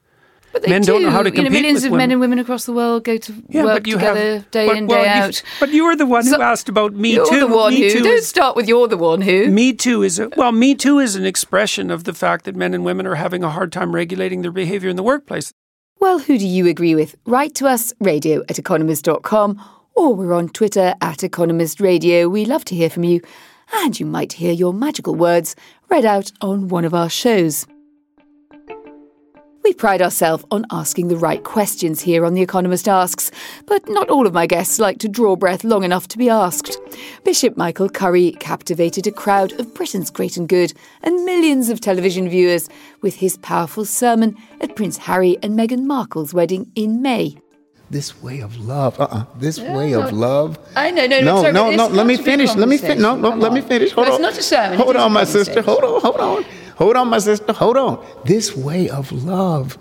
But 0.53 0.69
men 0.69 0.81
do. 0.83 0.95
not 0.95 1.03
know 1.03 1.11
how 1.11 1.23
to 1.23 1.31
compete 1.31 1.45
you 1.45 1.51
know, 1.51 1.51
millions 1.61 1.85
of 1.85 1.91
women. 1.91 1.99
men 1.99 2.11
and 2.13 2.21
women 2.21 2.39
across 2.39 2.65
the 2.65 2.73
world 2.73 3.05
go 3.05 3.19
to 3.19 3.35
yeah, 3.51 3.65
work 3.65 3.85
together 3.85 4.35
have, 4.37 4.51
day 4.51 4.67
but, 4.67 4.77
in 4.79 4.87
well, 4.87 5.03
day 5.05 5.09
out. 5.11 5.43
But 5.61 5.71
you 5.71 5.85
were 5.85 5.95
the 5.97 6.07
one 6.07 6.23
So- 6.23 6.37
who 6.37 6.43
asked 6.43 6.69
about 6.71 6.95
Me 6.95 7.15
you're 7.15 7.29
Too. 7.29 7.41
the 7.41 7.47
one 7.47 7.75
Me 7.75 7.93
who. 7.93 7.99
Don't 8.03 8.13
is- 8.15 8.27
start 8.27 8.57
with 8.57 8.67
you're 8.67 8.89
the 8.89 8.97
one 8.97 9.21
who. 9.21 9.51
Me 9.51 9.73
Too 9.75 10.03
is 10.03 10.19
a, 10.19 10.31
well, 10.37 10.53
Me 10.53 10.75
Too 10.75 10.99
is 10.99 11.15
an 11.15 11.27
expression 11.27 11.91
of 11.91 12.05
the 12.05 12.15
fact 12.15 12.47
that 12.47 12.57
men 12.57 12.73
and 12.73 12.85
women 12.87 13.07
are 13.07 13.17
having 13.17 13.45
a 13.45 13.51
hard 13.51 13.71
time 13.71 13.95
regulating 13.95 14.41
their 14.43 14.51
behavior 14.53 14.89
in 14.89 14.97
the 14.97 15.03
workplace. 15.03 15.53
Well, 16.01 16.21
who 16.21 16.39
do 16.39 16.47
you 16.47 16.67
agree 16.67 16.95
with? 16.95 17.17
Write 17.27 17.55
to 17.57 17.67
us, 17.67 17.93
radio 18.01 18.43
at 18.49 18.59
economist.com, 18.59 19.63
or 19.95 20.15
we're 20.15 20.33
on 20.35 20.49
Twitter 20.51 20.95
at 21.01 21.23
Economist 21.23 21.81
Radio. 21.81 22.29
We 22.29 22.45
love 22.45 22.65
to 22.67 22.75
hear 22.75 22.89
from 22.91 23.05
you, 23.05 23.21
and 23.75 23.99
you 23.99 24.07
might 24.07 24.35
hear 24.35 24.53
your 24.53 24.73
magical 24.75 25.15
words 25.15 25.55
read 25.91 26.05
out 26.05 26.33
on 26.41 26.69
one 26.69 26.85
of 26.85 26.95
our 26.95 27.09
shows. 27.11 27.67
We 29.67 29.75
pride 29.75 30.01
ourselves 30.01 30.45
on 30.53 30.65
asking 30.71 31.09
the 31.09 31.17
right 31.17 31.43
questions 31.43 32.01
here 32.01 32.25
on 32.25 32.35
The 32.35 32.41
Economist 32.41 32.87
Asks, 32.87 33.33
but 33.67 33.89
not 33.89 34.09
all 34.09 34.25
of 34.25 34.33
my 34.33 34.47
guests 34.47 34.79
like 34.79 34.99
to 35.01 35.09
draw 35.09 35.35
breath 35.35 35.65
long 35.65 35.83
enough 35.83 36.07
to 36.07 36.19
be 36.19 36.31
asked. 36.31 36.79
Bishop 37.25 37.57
Michael 37.57 37.89
Curry 37.89 38.31
captivated 38.39 39.09
a 39.09 39.11
crowd 39.11 39.59
of 39.59 39.75
Britain's 39.75 40.09
great 40.09 40.37
and 40.37 40.49
good 40.49 40.73
and 41.03 41.25
millions 41.25 41.69
of 41.69 41.81
television 41.81 42.29
viewers 42.29 42.69
with 43.03 43.17
his 43.17 43.39
powerful 43.39 43.85
sermon 43.85 44.37
at 44.61 44.77
Prince 44.77 44.99
Harry 44.99 45.37
and 45.43 45.59
Meghan 45.59 45.83
Markle's 45.83 46.33
wedding 46.33 46.71
in 46.77 47.03
May. 47.03 47.37
This 47.91 48.23
way 48.23 48.43
of 48.43 48.57
love, 48.59 49.01
uh-uh. 49.01 49.25
This 49.35 49.59
way 49.59 49.95
of 49.95 50.13
love. 50.13 50.61
I 50.77 50.93
know, 50.93 51.09
no, 51.09 51.21
no, 51.23 51.41
sorry, 51.41 51.53
no, 51.53 51.71
but 51.71 51.77
no. 51.77 51.89
Let 51.89 52.07
me 52.07 52.17
to 52.17 52.23
be 52.23 52.29
a 52.29 52.33
finish. 52.33 52.55
Let 52.55 52.69
me 52.69 52.79
finish. 52.79 52.99
No, 53.03 53.17
no. 53.17 53.31
conversation. 53.31 53.41
Let 53.41 53.53
me 53.53 53.61
finish. 53.63 53.91
Hold 53.91 54.07
No, 54.07 54.15
on. 54.15 54.21
it's 54.21 54.31
not 54.31 54.39
a 54.39 54.43
sermon, 54.43 54.79
Hold 54.79 54.95
on, 54.95 55.13
my 55.13 55.25
sister. 55.25 55.61
Hold 55.63 55.83
on. 55.83 56.01
Hold 56.03 56.21
on. 56.21 56.45
Hold 56.77 56.97
on, 56.97 57.09
my 57.09 57.19
sister. 57.19 57.53
Hold 57.55 57.77
on. 57.79 58.07
This 58.25 58.55
way 58.55 58.89
of 58.91 59.11
love 59.11 59.79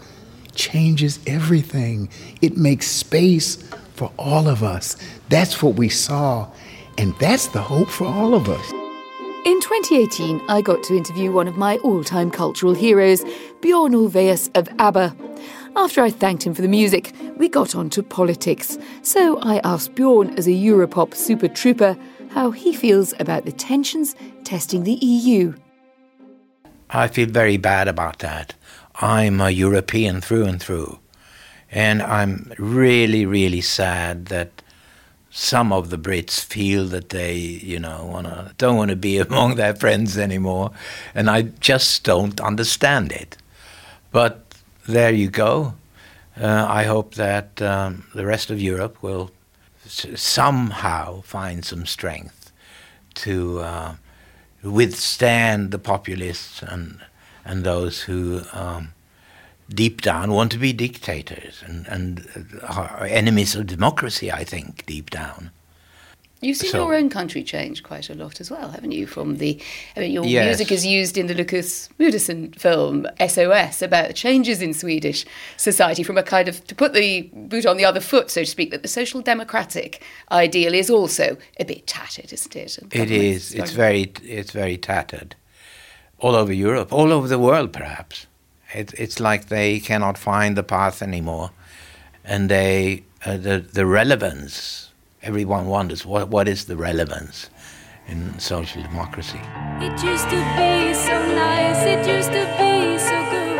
changes 0.53 1.19
everything. 1.27 2.09
It 2.41 2.55
makes 2.55 2.87
space 2.87 3.57
for 3.93 4.11
all 4.17 4.47
of 4.47 4.63
us. 4.63 4.95
That's 5.29 5.61
what 5.61 5.75
we 5.75 5.89
saw, 5.89 6.49
and 6.97 7.13
that's 7.19 7.47
the 7.47 7.61
hope 7.61 7.89
for 7.89 8.05
all 8.07 8.33
of 8.33 8.47
us. 8.47 8.71
In 9.45 9.59
2018, 9.61 10.41
I 10.47 10.61
got 10.61 10.83
to 10.83 10.95
interview 10.95 11.31
one 11.31 11.47
of 11.47 11.57
my 11.57 11.77
all 11.77 12.03
time 12.03 12.31
cultural 12.31 12.73
heroes, 12.73 13.23
Bjorn 13.61 13.93
Ulvaeus 13.93 14.49
of 14.57 14.69
ABBA. 14.79 15.15
After 15.75 16.01
I 16.01 16.09
thanked 16.09 16.43
him 16.43 16.53
for 16.53 16.61
the 16.61 16.69
music, 16.69 17.13
we 17.35 17.49
got 17.49 17.75
on 17.75 17.89
to 17.91 18.01
politics. 18.01 18.77
So 19.01 19.37
I 19.41 19.59
asked 19.65 19.95
Bjorn, 19.95 20.37
as 20.37 20.47
a 20.47 20.51
Europop 20.51 21.13
super 21.13 21.49
trooper, 21.49 21.97
how 22.29 22.51
he 22.51 22.73
feels 22.73 23.13
about 23.19 23.43
the 23.43 23.51
tensions 23.51 24.15
testing 24.45 24.83
the 24.83 24.93
EU. 24.93 25.53
I 26.89 27.07
feel 27.07 27.27
very 27.27 27.57
bad 27.57 27.87
about 27.87 28.19
that. 28.19 28.53
I'm 28.95 29.41
a 29.41 29.49
European 29.49 30.21
through 30.21 30.45
and 30.45 30.61
through. 30.61 30.99
And 31.71 32.01
I'm 32.01 32.53
really, 32.57 33.25
really 33.25 33.61
sad 33.61 34.27
that 34.27 34.61
some 35.29 35.73
of 35.73 35.89
the 35.89 35.97
Brits 35.97 36.41
feel 36.41 36.85
that 36.85 37.09
they, 37.09 37.35
you 37.35 37.79
know, 37.79 38.05
wanna, 38.05 38.53
don't 38.57 38.77
want 38.77 38.89
to 38.89 38.95
be 38.95 39.17
among 39.29 39.55
their 39.55 39.75
friends 39.75 40.17
anymore. 40.17 40.71
And 41.13 41.29
I 41.29 41.43
just 41.59 42.03
don't 42.03 42.39
understand 42.39 43.11
it. 43.11 43.37
But 44.11 44.45
there 44.87 45.11
you 45.11 45.29
go. 45.29 45.73
Uh, 46.39 46.65
I 46.69 46.83
hope 46.83 47.15
that 47.15 47.61
um, 47.61 48.05
the 48.13 48.25
rest 48.25 48.49
of 48.49 48.61
Europe 48.61 49.01
will 49.01 49.31
somehow 49.87 51.21
find 51.21 51.63
some 51.65 51.85
strength 51.85 52.51
to 53.15 53.59
uh, 53.59 53.95
withstand 54.71 55.71
the 55.71 55.79
populists 55.79 56.61
and 56.61 56.99
and 57.43 57.63
those 57.63 58.01
who 58.01 58.41
um, 58.53 58.93
deep 59.69 60.01
down 60.01 60.31
want 60.31 60.51
to 60.51 60.57
be 60.57 60.73
dictators 60.73 61.63
and 61.65 61.87
and 61.87 62.27
uh, 62.63 62.97
are 62.99 63.05
enemies 63.05 63.55
of 63.55 63.67
democracy. 63.67 64.31
I 64.31 64.43
think 64.43 64.85
deep 64.85 65.09
down. 65.09 65.51
You've 66.41 66.57
seen 66.57 66.71
So- 66.71 66.85
your 66.85 66.93
own 66.95 67.09
country 67.09 67.43
change 67.43 67.81
quite 67.81 68.09
a 68.09 68.13
lot 68.13 68.39
as 68.41 68.51
well, 68.51 68.69
haven't 68.69 68.91
you? 68.91 69.07
From 69.07 69.37
the, 69.37 69.59
I 69.95 70.01
mean, 70.01 70.11
your 70.11 70.25
Yes. 70.25 70.45
music 70.45 70.71
is 70.71 70.85
used 70.85 71.17
in 71.17 71.27
the 71.27 71.33
Lukas 71.33 71.89
Moodysson 71.99 72.53
film 72.59 73.07
SOS 73.19 73.81
about 73.81 74.13
changes 74.15 74.61
in 74.61 74.73
Swedish 74.73 75.25
society 75.57 76.03
from 76.03 76.17
a 76.17 76.23
kind 76.23 76.47
of 76.47 76.63
to 76.67 76.75
put 76.75 76.93
the 76.93 77.29
boot 77.33 77.65
on 77.65 77.77
the 77.77 77.85
other 77.85 78.01
foot, 78.01 78.29
so 78.29 78.41
to 78.41 78.45
speak. 78.45 78.69
That 78.71 78.81
the 78.83 78.87
social 78.89 79.21
democratic 79.21 80.01
ideal 80.31 80.73
is 80.73 80.89
also 80.89 81.37
a 81.59 81.63
bit 81.65 81.87
tattered, 81.87 82.31
isn't 82.31 82.55
it? 82.55 82.77
And 82.77 83.09
It. 83.11 83.11
It's 83.11 83.71
very. 83.71 84.11
It's 84.23 84.51
very 84.51 84.77
tattered. 84.77 85.35
All 86.19 86.35
over 86.35 86.53
Europe, 86.53 86.93
all 86.93 87.11
over 87.11 87.27
the 87.27 87.39
world, 87.39 87.71
perhaps. 87.73 88.27
It, 88.73 88.93
it's 88.97 89.19
like 89.19 89.47
they 89.47 89.79
cannot 89.79 90.17
find 90.17 90.55
the 90.57 90.63
path 90.63 91.01
anymore, 91.01 91.51
and 92.23 92.49
they 92.49 93.03
uh, 93.25 93.37
the 93.37 93.59
the 93.59 93.85
relevance. 93.85 94.84
Everyone 95.25 95.65
wonders 95.65 96.05
what 96.05 96.29
what 96.29 96.47
is 96.47 96.65
the 96.65 96.77
relevance 96.77 97.49
in 98.07 98.37
social 98.37 98.83
democracy. 98.83 99.41
It 99.81 100.03
used 100.03 100.29
to 100.29 100.39
be 100.55 100.93
so 100.93 101.17
nice, 101.33 101.81
it 101.83 102.07
used 102.07 102.31
to 102.31 102.45
be 102.59 102.99
so 102.99 103.17
good. 103.31 103.55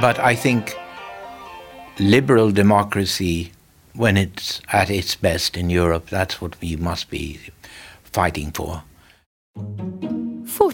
But 0.00 0.18
I 0.18 0.34
think 0.34 0.74
liberal 1.98 2.50
democracy, 2.50 3.52
when 3.94 4.16
it's 4.16 4.62
at 4.72 4.88
its 4.88 5.14
best 5.16 5.54
in 5.54 5.68
Europe, 5.68 6.08
that's 6.08 6.40
what 6.40 6.58
we 6.62 6.76
must 6.76 7.10
be 7.10 7.38
fighting 8.04 8.52
for. 8.52 8.84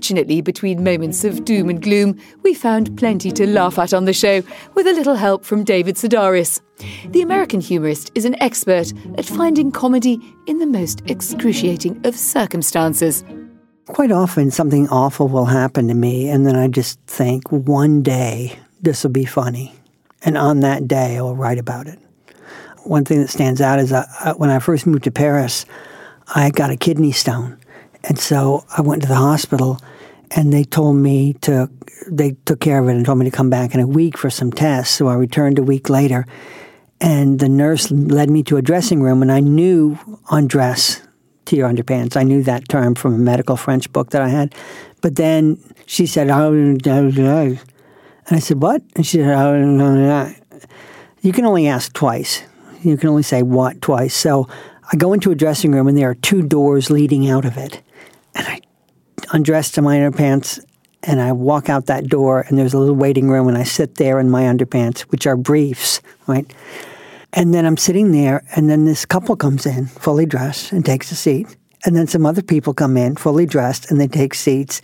Fortunately, 0.02 0.40
between 0.40 0.82
moments 0.82 1.22
of 1.22 1.44
doom 1.44 1.70
and 1.70 1.80
gloom, 1.80 2.20
we 2.42 2.54
found 2.54 2.98
plenty 2.98 3.30
to 3.30 3.46
laugh 3.46 3.78
at 3.78 3.94
on 3.94 4.04
the 4.04 4.12
show, 4.12 4.42
with 4.74 4.88
a 4.88 4.92
little 4.92 5.14
help 5.14 5.44
from 5.44 5.62
David 5.62 5.94
Sedaris. 5.94 6.60
The 7.12 7.22
American 7.22 7.60
humorist 7.60 8.10
is 8.16 8.24
an 8.24 8.34
expert 8.42 8.92
at 9.16 9.24
finding 9.24 9.70
comedy 9.70 10.18
in 10.48 10.58
the 10.58 10.66
most 10.66 11.02
excruciating 11.08 12.04
of 12.04 12.16
circumstances. 12.16 13.22
Quite 13.86 14.10
often, 14.10 14.50
something 14.50 14.88
awful 14.88 15.28
will 15.28 15.44
happen 15.44 15.86
to 15.86 15.94
me, 15.94 16.28
and 16.28 16.44
then 16.44 16.56
I 16.56 16.66
just 16.66 16.98
think, 17.06 17.52
one 17.52 18.02
day 18.02 18.58
this 18.80 19.04
will 19.04 19.12
be 19.12 19.24
funny. 19.24 19.72
And 20.24 20.36
on 20.36 20.58
that 20.60 20.88
day, 20.88 21.16
I 21.16 21.20
will 21.20 21.36
write 21.36 21.58
about 21.58 21.86
it. 21.86 22.00
One 22.82 23.04
thing 23.04 23.20
that 23.20 23.30
stands 23.30 23.60
out 23.60 23.78
is 23.78 23.90
that 23.90 24.08
uh, 24.24 24.34
when 24.34 24.50
I 24.50 24.58
first 24.58 24.84
moved 24.84 25.04
to 25.04 25.12
Paris, 25.12 25.64
I 26.34 26.50
got 26.50 26.70
a 26.70 26.76
kidney 26.76 27.12
stone. 27.12 27.60
And 28.04 28.18
so 28.18 28.64
I 28.76 28.80
went 28.80 29.02
to 29.02 29.08
the 29.08 29.14
hospital, 29.14 29.78
and 30.30 30.52
they 30.52 30.64
told 30.64 30.96
me 30.96 31.34
to, 31.42 31.70
they 32.06 32.32
took 32.46 32.60
care 32.60 32.82
of 32.82 32.88
it 32.88 32.96
and 32.96 33.04
told 33.04 33.18
me 33.18 33.24
to 33.26 33.36
come 33.36 33.50
back 33.50 33.74
in 33.74 33.80
a 33.80 33.86
week 33.86 34.18
for 34.18 34.30
some 34.30 34.50
tests. 34.50 34.94
So 34.96 35.08
I 35.08 35.14
returned 35.14 35.58
a 35.58 35.62
week 35.62 35.88
later, 35.88 36.26
and 37.00 37.38
the 37.38 37.48
nurse 37.48 37.90
led 37.90 38.30
me 38.30 38.42
to 38.44 38.56
a 38.56 38.62
dressing 38.62 39.02
room, 39.02 39.22
and 39.22 39.30
I 39.30 39.40
knew 39.40 39.98
undress 40.30 41.02
to 41.44 41.56
your 41.56 41.68
underpants. 41.68 42.16
I 42.16 42.22
knew 42.22 42.42
that 42.44 42.68
term 42.68 42.94
from 42.94 43.14
a 43.14 43.18
medical 43.18 43.56
French 43.56 43.92
book 43.92 44.10
that 44.10 44.22
I 44.22 44.28
had. 44.28 44.54
But 45.00 45.16
then 45.16 45.58
she 45.86 46.06
said, 46.06 46.30
oh, 46.30 46.52
and 46.52 46.86
I 48.30 48.38
said, 48.38 48.62
what? 48.62 48.82
And 48.94 49.04
she 49.04 49.18
said, 49.18 49.34
oh, 49.36 50.32
you 51.20 51.32
can 51.32 51.44
only 51.44 51.66
ask 51.66 51.92
twice. 51.92 52.42
You 52.82 52.96
can 52.96 53.08
only 53.08 53.24
say 53.24 53.42
what 53.42 53.80
twice. 53.80 54.14
So 54.14 54.48
I 54.92 54.96
go 54.96 55.12
into 55.12 55.30
a 55.30 55.34
dressing 55.34 55.72
room 55.72 55.88
and 55.88 55.98
there 55.98 56.10
are 56.10 56.14
two 56.14 56.42
doors 56.42 56.90
leading 56.90 57.28
out 57.28 57.44
of 57.44 57.56
it. 57.56 57.82
And 58.34 58.46
I 58.46 58.60
undress 59.32 59.70
to 59.72 59.82
my 59.82 59.96
underpants 59.96 60.62
and 61.02 61.20
I 61.20 61.32
walk 61.32 61.68
out 61.68 61.86
that 61.86 62.06
door 62.08 62.44
and 62.48 62.58
there's 62.58 62.74
a 62.74 62.78
little 62.78 62.94
waiting 62.94 63.28
room 63.28 63.48
and 63.48 63.58
I 63.58 63.64
sit 63.64 63.96
there 63.96 64.20
in 64.20 64.30
my 64.30 64.44
underpants, 64.44 65.00
which 65.02 65.26
are 65.26 65.36
briefs, 65.36 66.00
right? 66.26 66.52
And 67.32 67.52
then 67.52 67.64
I'm 67.64 67.76
sitting 67.76 68.12
there 68.12 68.44
and 68.54 68.68
then 68.70 68.84
this 68.84 69.04
couple 69.04 69.36
comes 69.36 69.66
in 69.66 69.86
fully 69.86 70.26
dressed 70.26 70.72
and 70.72 70.84
takes 70.84 71.10
a 71.10 71.16
seat. 71.16 71.56
And 71.84 71.96
then 71.96 72.06
some 72.06 72.26
other 72.26 72.42
people 72.42 72.74
come 72.74 72.96
in 72.96 73.16
fully 73.16 73.46
dressed 73.46 73.90
and 73.90 74.00
they 74.00 74.06
take 74.06 74.34
seats. 74.34 74.82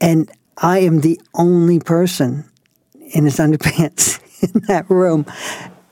And 0.00 0.30
I 0.58 0.80
am 0.80 1.00
the 1.00 1.20
only 1.34 1.80
person 1.80 2.48
in 3.14 3.24
his 3.24 3.36
underpants 3.38 4.20
in 4.42 4.62
that 4.68 4.88
room. 4.88 5.26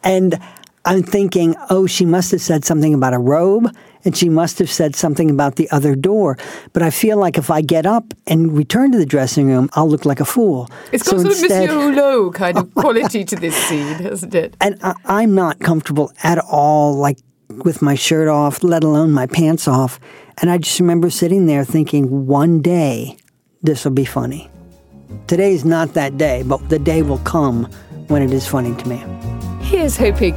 And 0.05 0.39
I'm 0.87 1.03
thinking, 1.03 1.55
oh, 1.69 1.87
she 1.87 2.07
must 2.07 2.31
have 2.31 2.41
said 2.41 2.65
something 2.65 2.95
about 2.95 3.13
a 3.13 3.19
robe 3.19 3.75
and 4.05 4.17
she 4.17 4.29
must 4.29 4.59
have 4.61 4.71
said 4.71 4.95
something 4.95 5.31
about 5.31 5.57
the 5.57 5.69
other 5.71 5.97
door. 5.97 6.39
But 6.73 6.83
I 6.83 6.91
feel 6.91 7.19
like 7.19 7.37
if 7.37 7.51
I 7.51 7.61
get 7.61 7.87
up 7.87 8.15
and 8.29 8.57
return 8.57 8.93
to 8.93 8.99
the 8.99 9.05
dressing 9.05 9.49
room, 9.49 9.69
I'll 9.75 9.89
look 9.89 10.05
like 10.05 10.21
a 10.21 10.25
fool. 10.25 10.69
It's 10.93 11.03
got 11.03 11.11
So 11.11 11.17
sort 11.25 11.33
of 11.37 11.43
instead- 11.43 11.69
Monsieur 11.71 11.93
Hulot 11.93 12.35
kind 12.35 12.57
of 12.57 12.73
quality 12.75 13.25
to 13.25 13.37
this 13.37 13.57
scene, 13.57 13.95
hasn't 13.99 14.35
it? 14.35 14.57
And 14.61 14.79
I, 14.83 14.95
I'm 15.07 15.35
not 15.35 15.59
comfortable 15.59 16.13
at 16.23 16.39
all, 16.39 16.95
like 16.95 17.19
with 17.49 17.83
my 17.83 17.97
shirt 17.97 18.29
off, 18.29 18.63
let 18.63 18.85
alone 18.85 19.11
my 19.13 19.27
pants 19.27 19.67
off. 19.69 19.99
And 20.39 20.51
I 20.51 20.59
just 20.59 20.79
remember 20.79 21.11
sitting 21.11 21.47
there 21.47 21.65
thinking, 21.65 22.27
one 22.27 22.63
day 22.63 23.17
this 23.63 23.85
will 23.85 23.93
be 23.93 24.05
funny. 24.05 24.49
Today's 25.27 25.65
not 25.65 25.95
that 25.95 26.17
day, 26.17 26.45
but 26.45 26.69
the 26.69 26.79
day 26.79 27.03
will 27.03 27.19
come 27.19 27.65
when 28.07 28.23
it 28.23 28.33
is 28.33 28.47
funny 28.47 28.75
to 28.77 28.89
me. 28.89 29.03
Here's 29.65 29.97
hoping. 29.97 30.35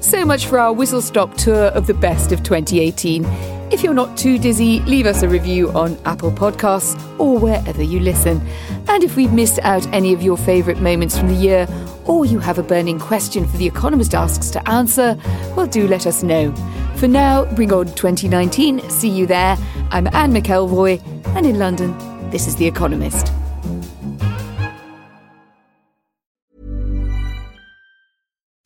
So 0.00 0.24
much 0.24 0.46
for 0.46 0.58
our 0.58 0.72
whistle 0.72 1.02
stop 1.02 1.34
tour 1.34 1.66
of 1.66 1.86
the 1.86 1.94
best 1.94 2.32
of 2.32 2.42
2018. 2.42 3.24
If 3.70 3.84
you're 3.84 3.94
not 3.94 4.16
too 4.16 4.38
dizzy, 4.38 4.80
leave 4.80 5.06
us 5.06 5.22
a 5.22 5.28
review 5.28 5.70
on 5.72 5.98
Apple 6.04 6.32
Podcasts 6.32 6.98
or 7.20 7.38
wherever 7.38 7.82
you 7.82 8.00
listen. 8.00 8.40
And 8.88 9.04
if 9.04 9.14
we've 9.14 9.32
missed 9.32 9.58
out 9.60 9.86
any 9.92 10.12
of 10.12 10.22
your 10.22 10.36
favourite 10.36 10.80
moments 10.80 11.18
from 11.18 11.28
the 11.28 11.34
year, 11.34 11.68
or 12.06 12.24
you 12.24 12.38
have 12.40 12.58
a 12.58 12.62
burning 12.62 12.98
question 12.98 13.46
for 13.46 13.56
The 13.58 13.66
Economist 13.66 14.14
Asks 14.14 14.50
to 14.50 14.68
answer, 14.68 15.16
well, 15.54 15.66
do 15.66 15.86
let 15.86 16.06
us 16.06 16.22
know. 16.22 16.52
For 16.96 17.06
now, 17.06 17.44
bring 17.54 17.72
on 17.72 17.86
2019. 17.94 18.88
See 18.90 19.10
you 19.10 19.26
there. 19.26 19.56
I'm 19.90 20.08
Anne 20.08 20.32
McElvoy, 20.32 21.00
and 21.36 21.46
in 21.46 21.58
London, 21.58 21.96
this 22.30 22.48
is 22.48 22.56
The 22.56 22.66
Economist. 22.66 23.32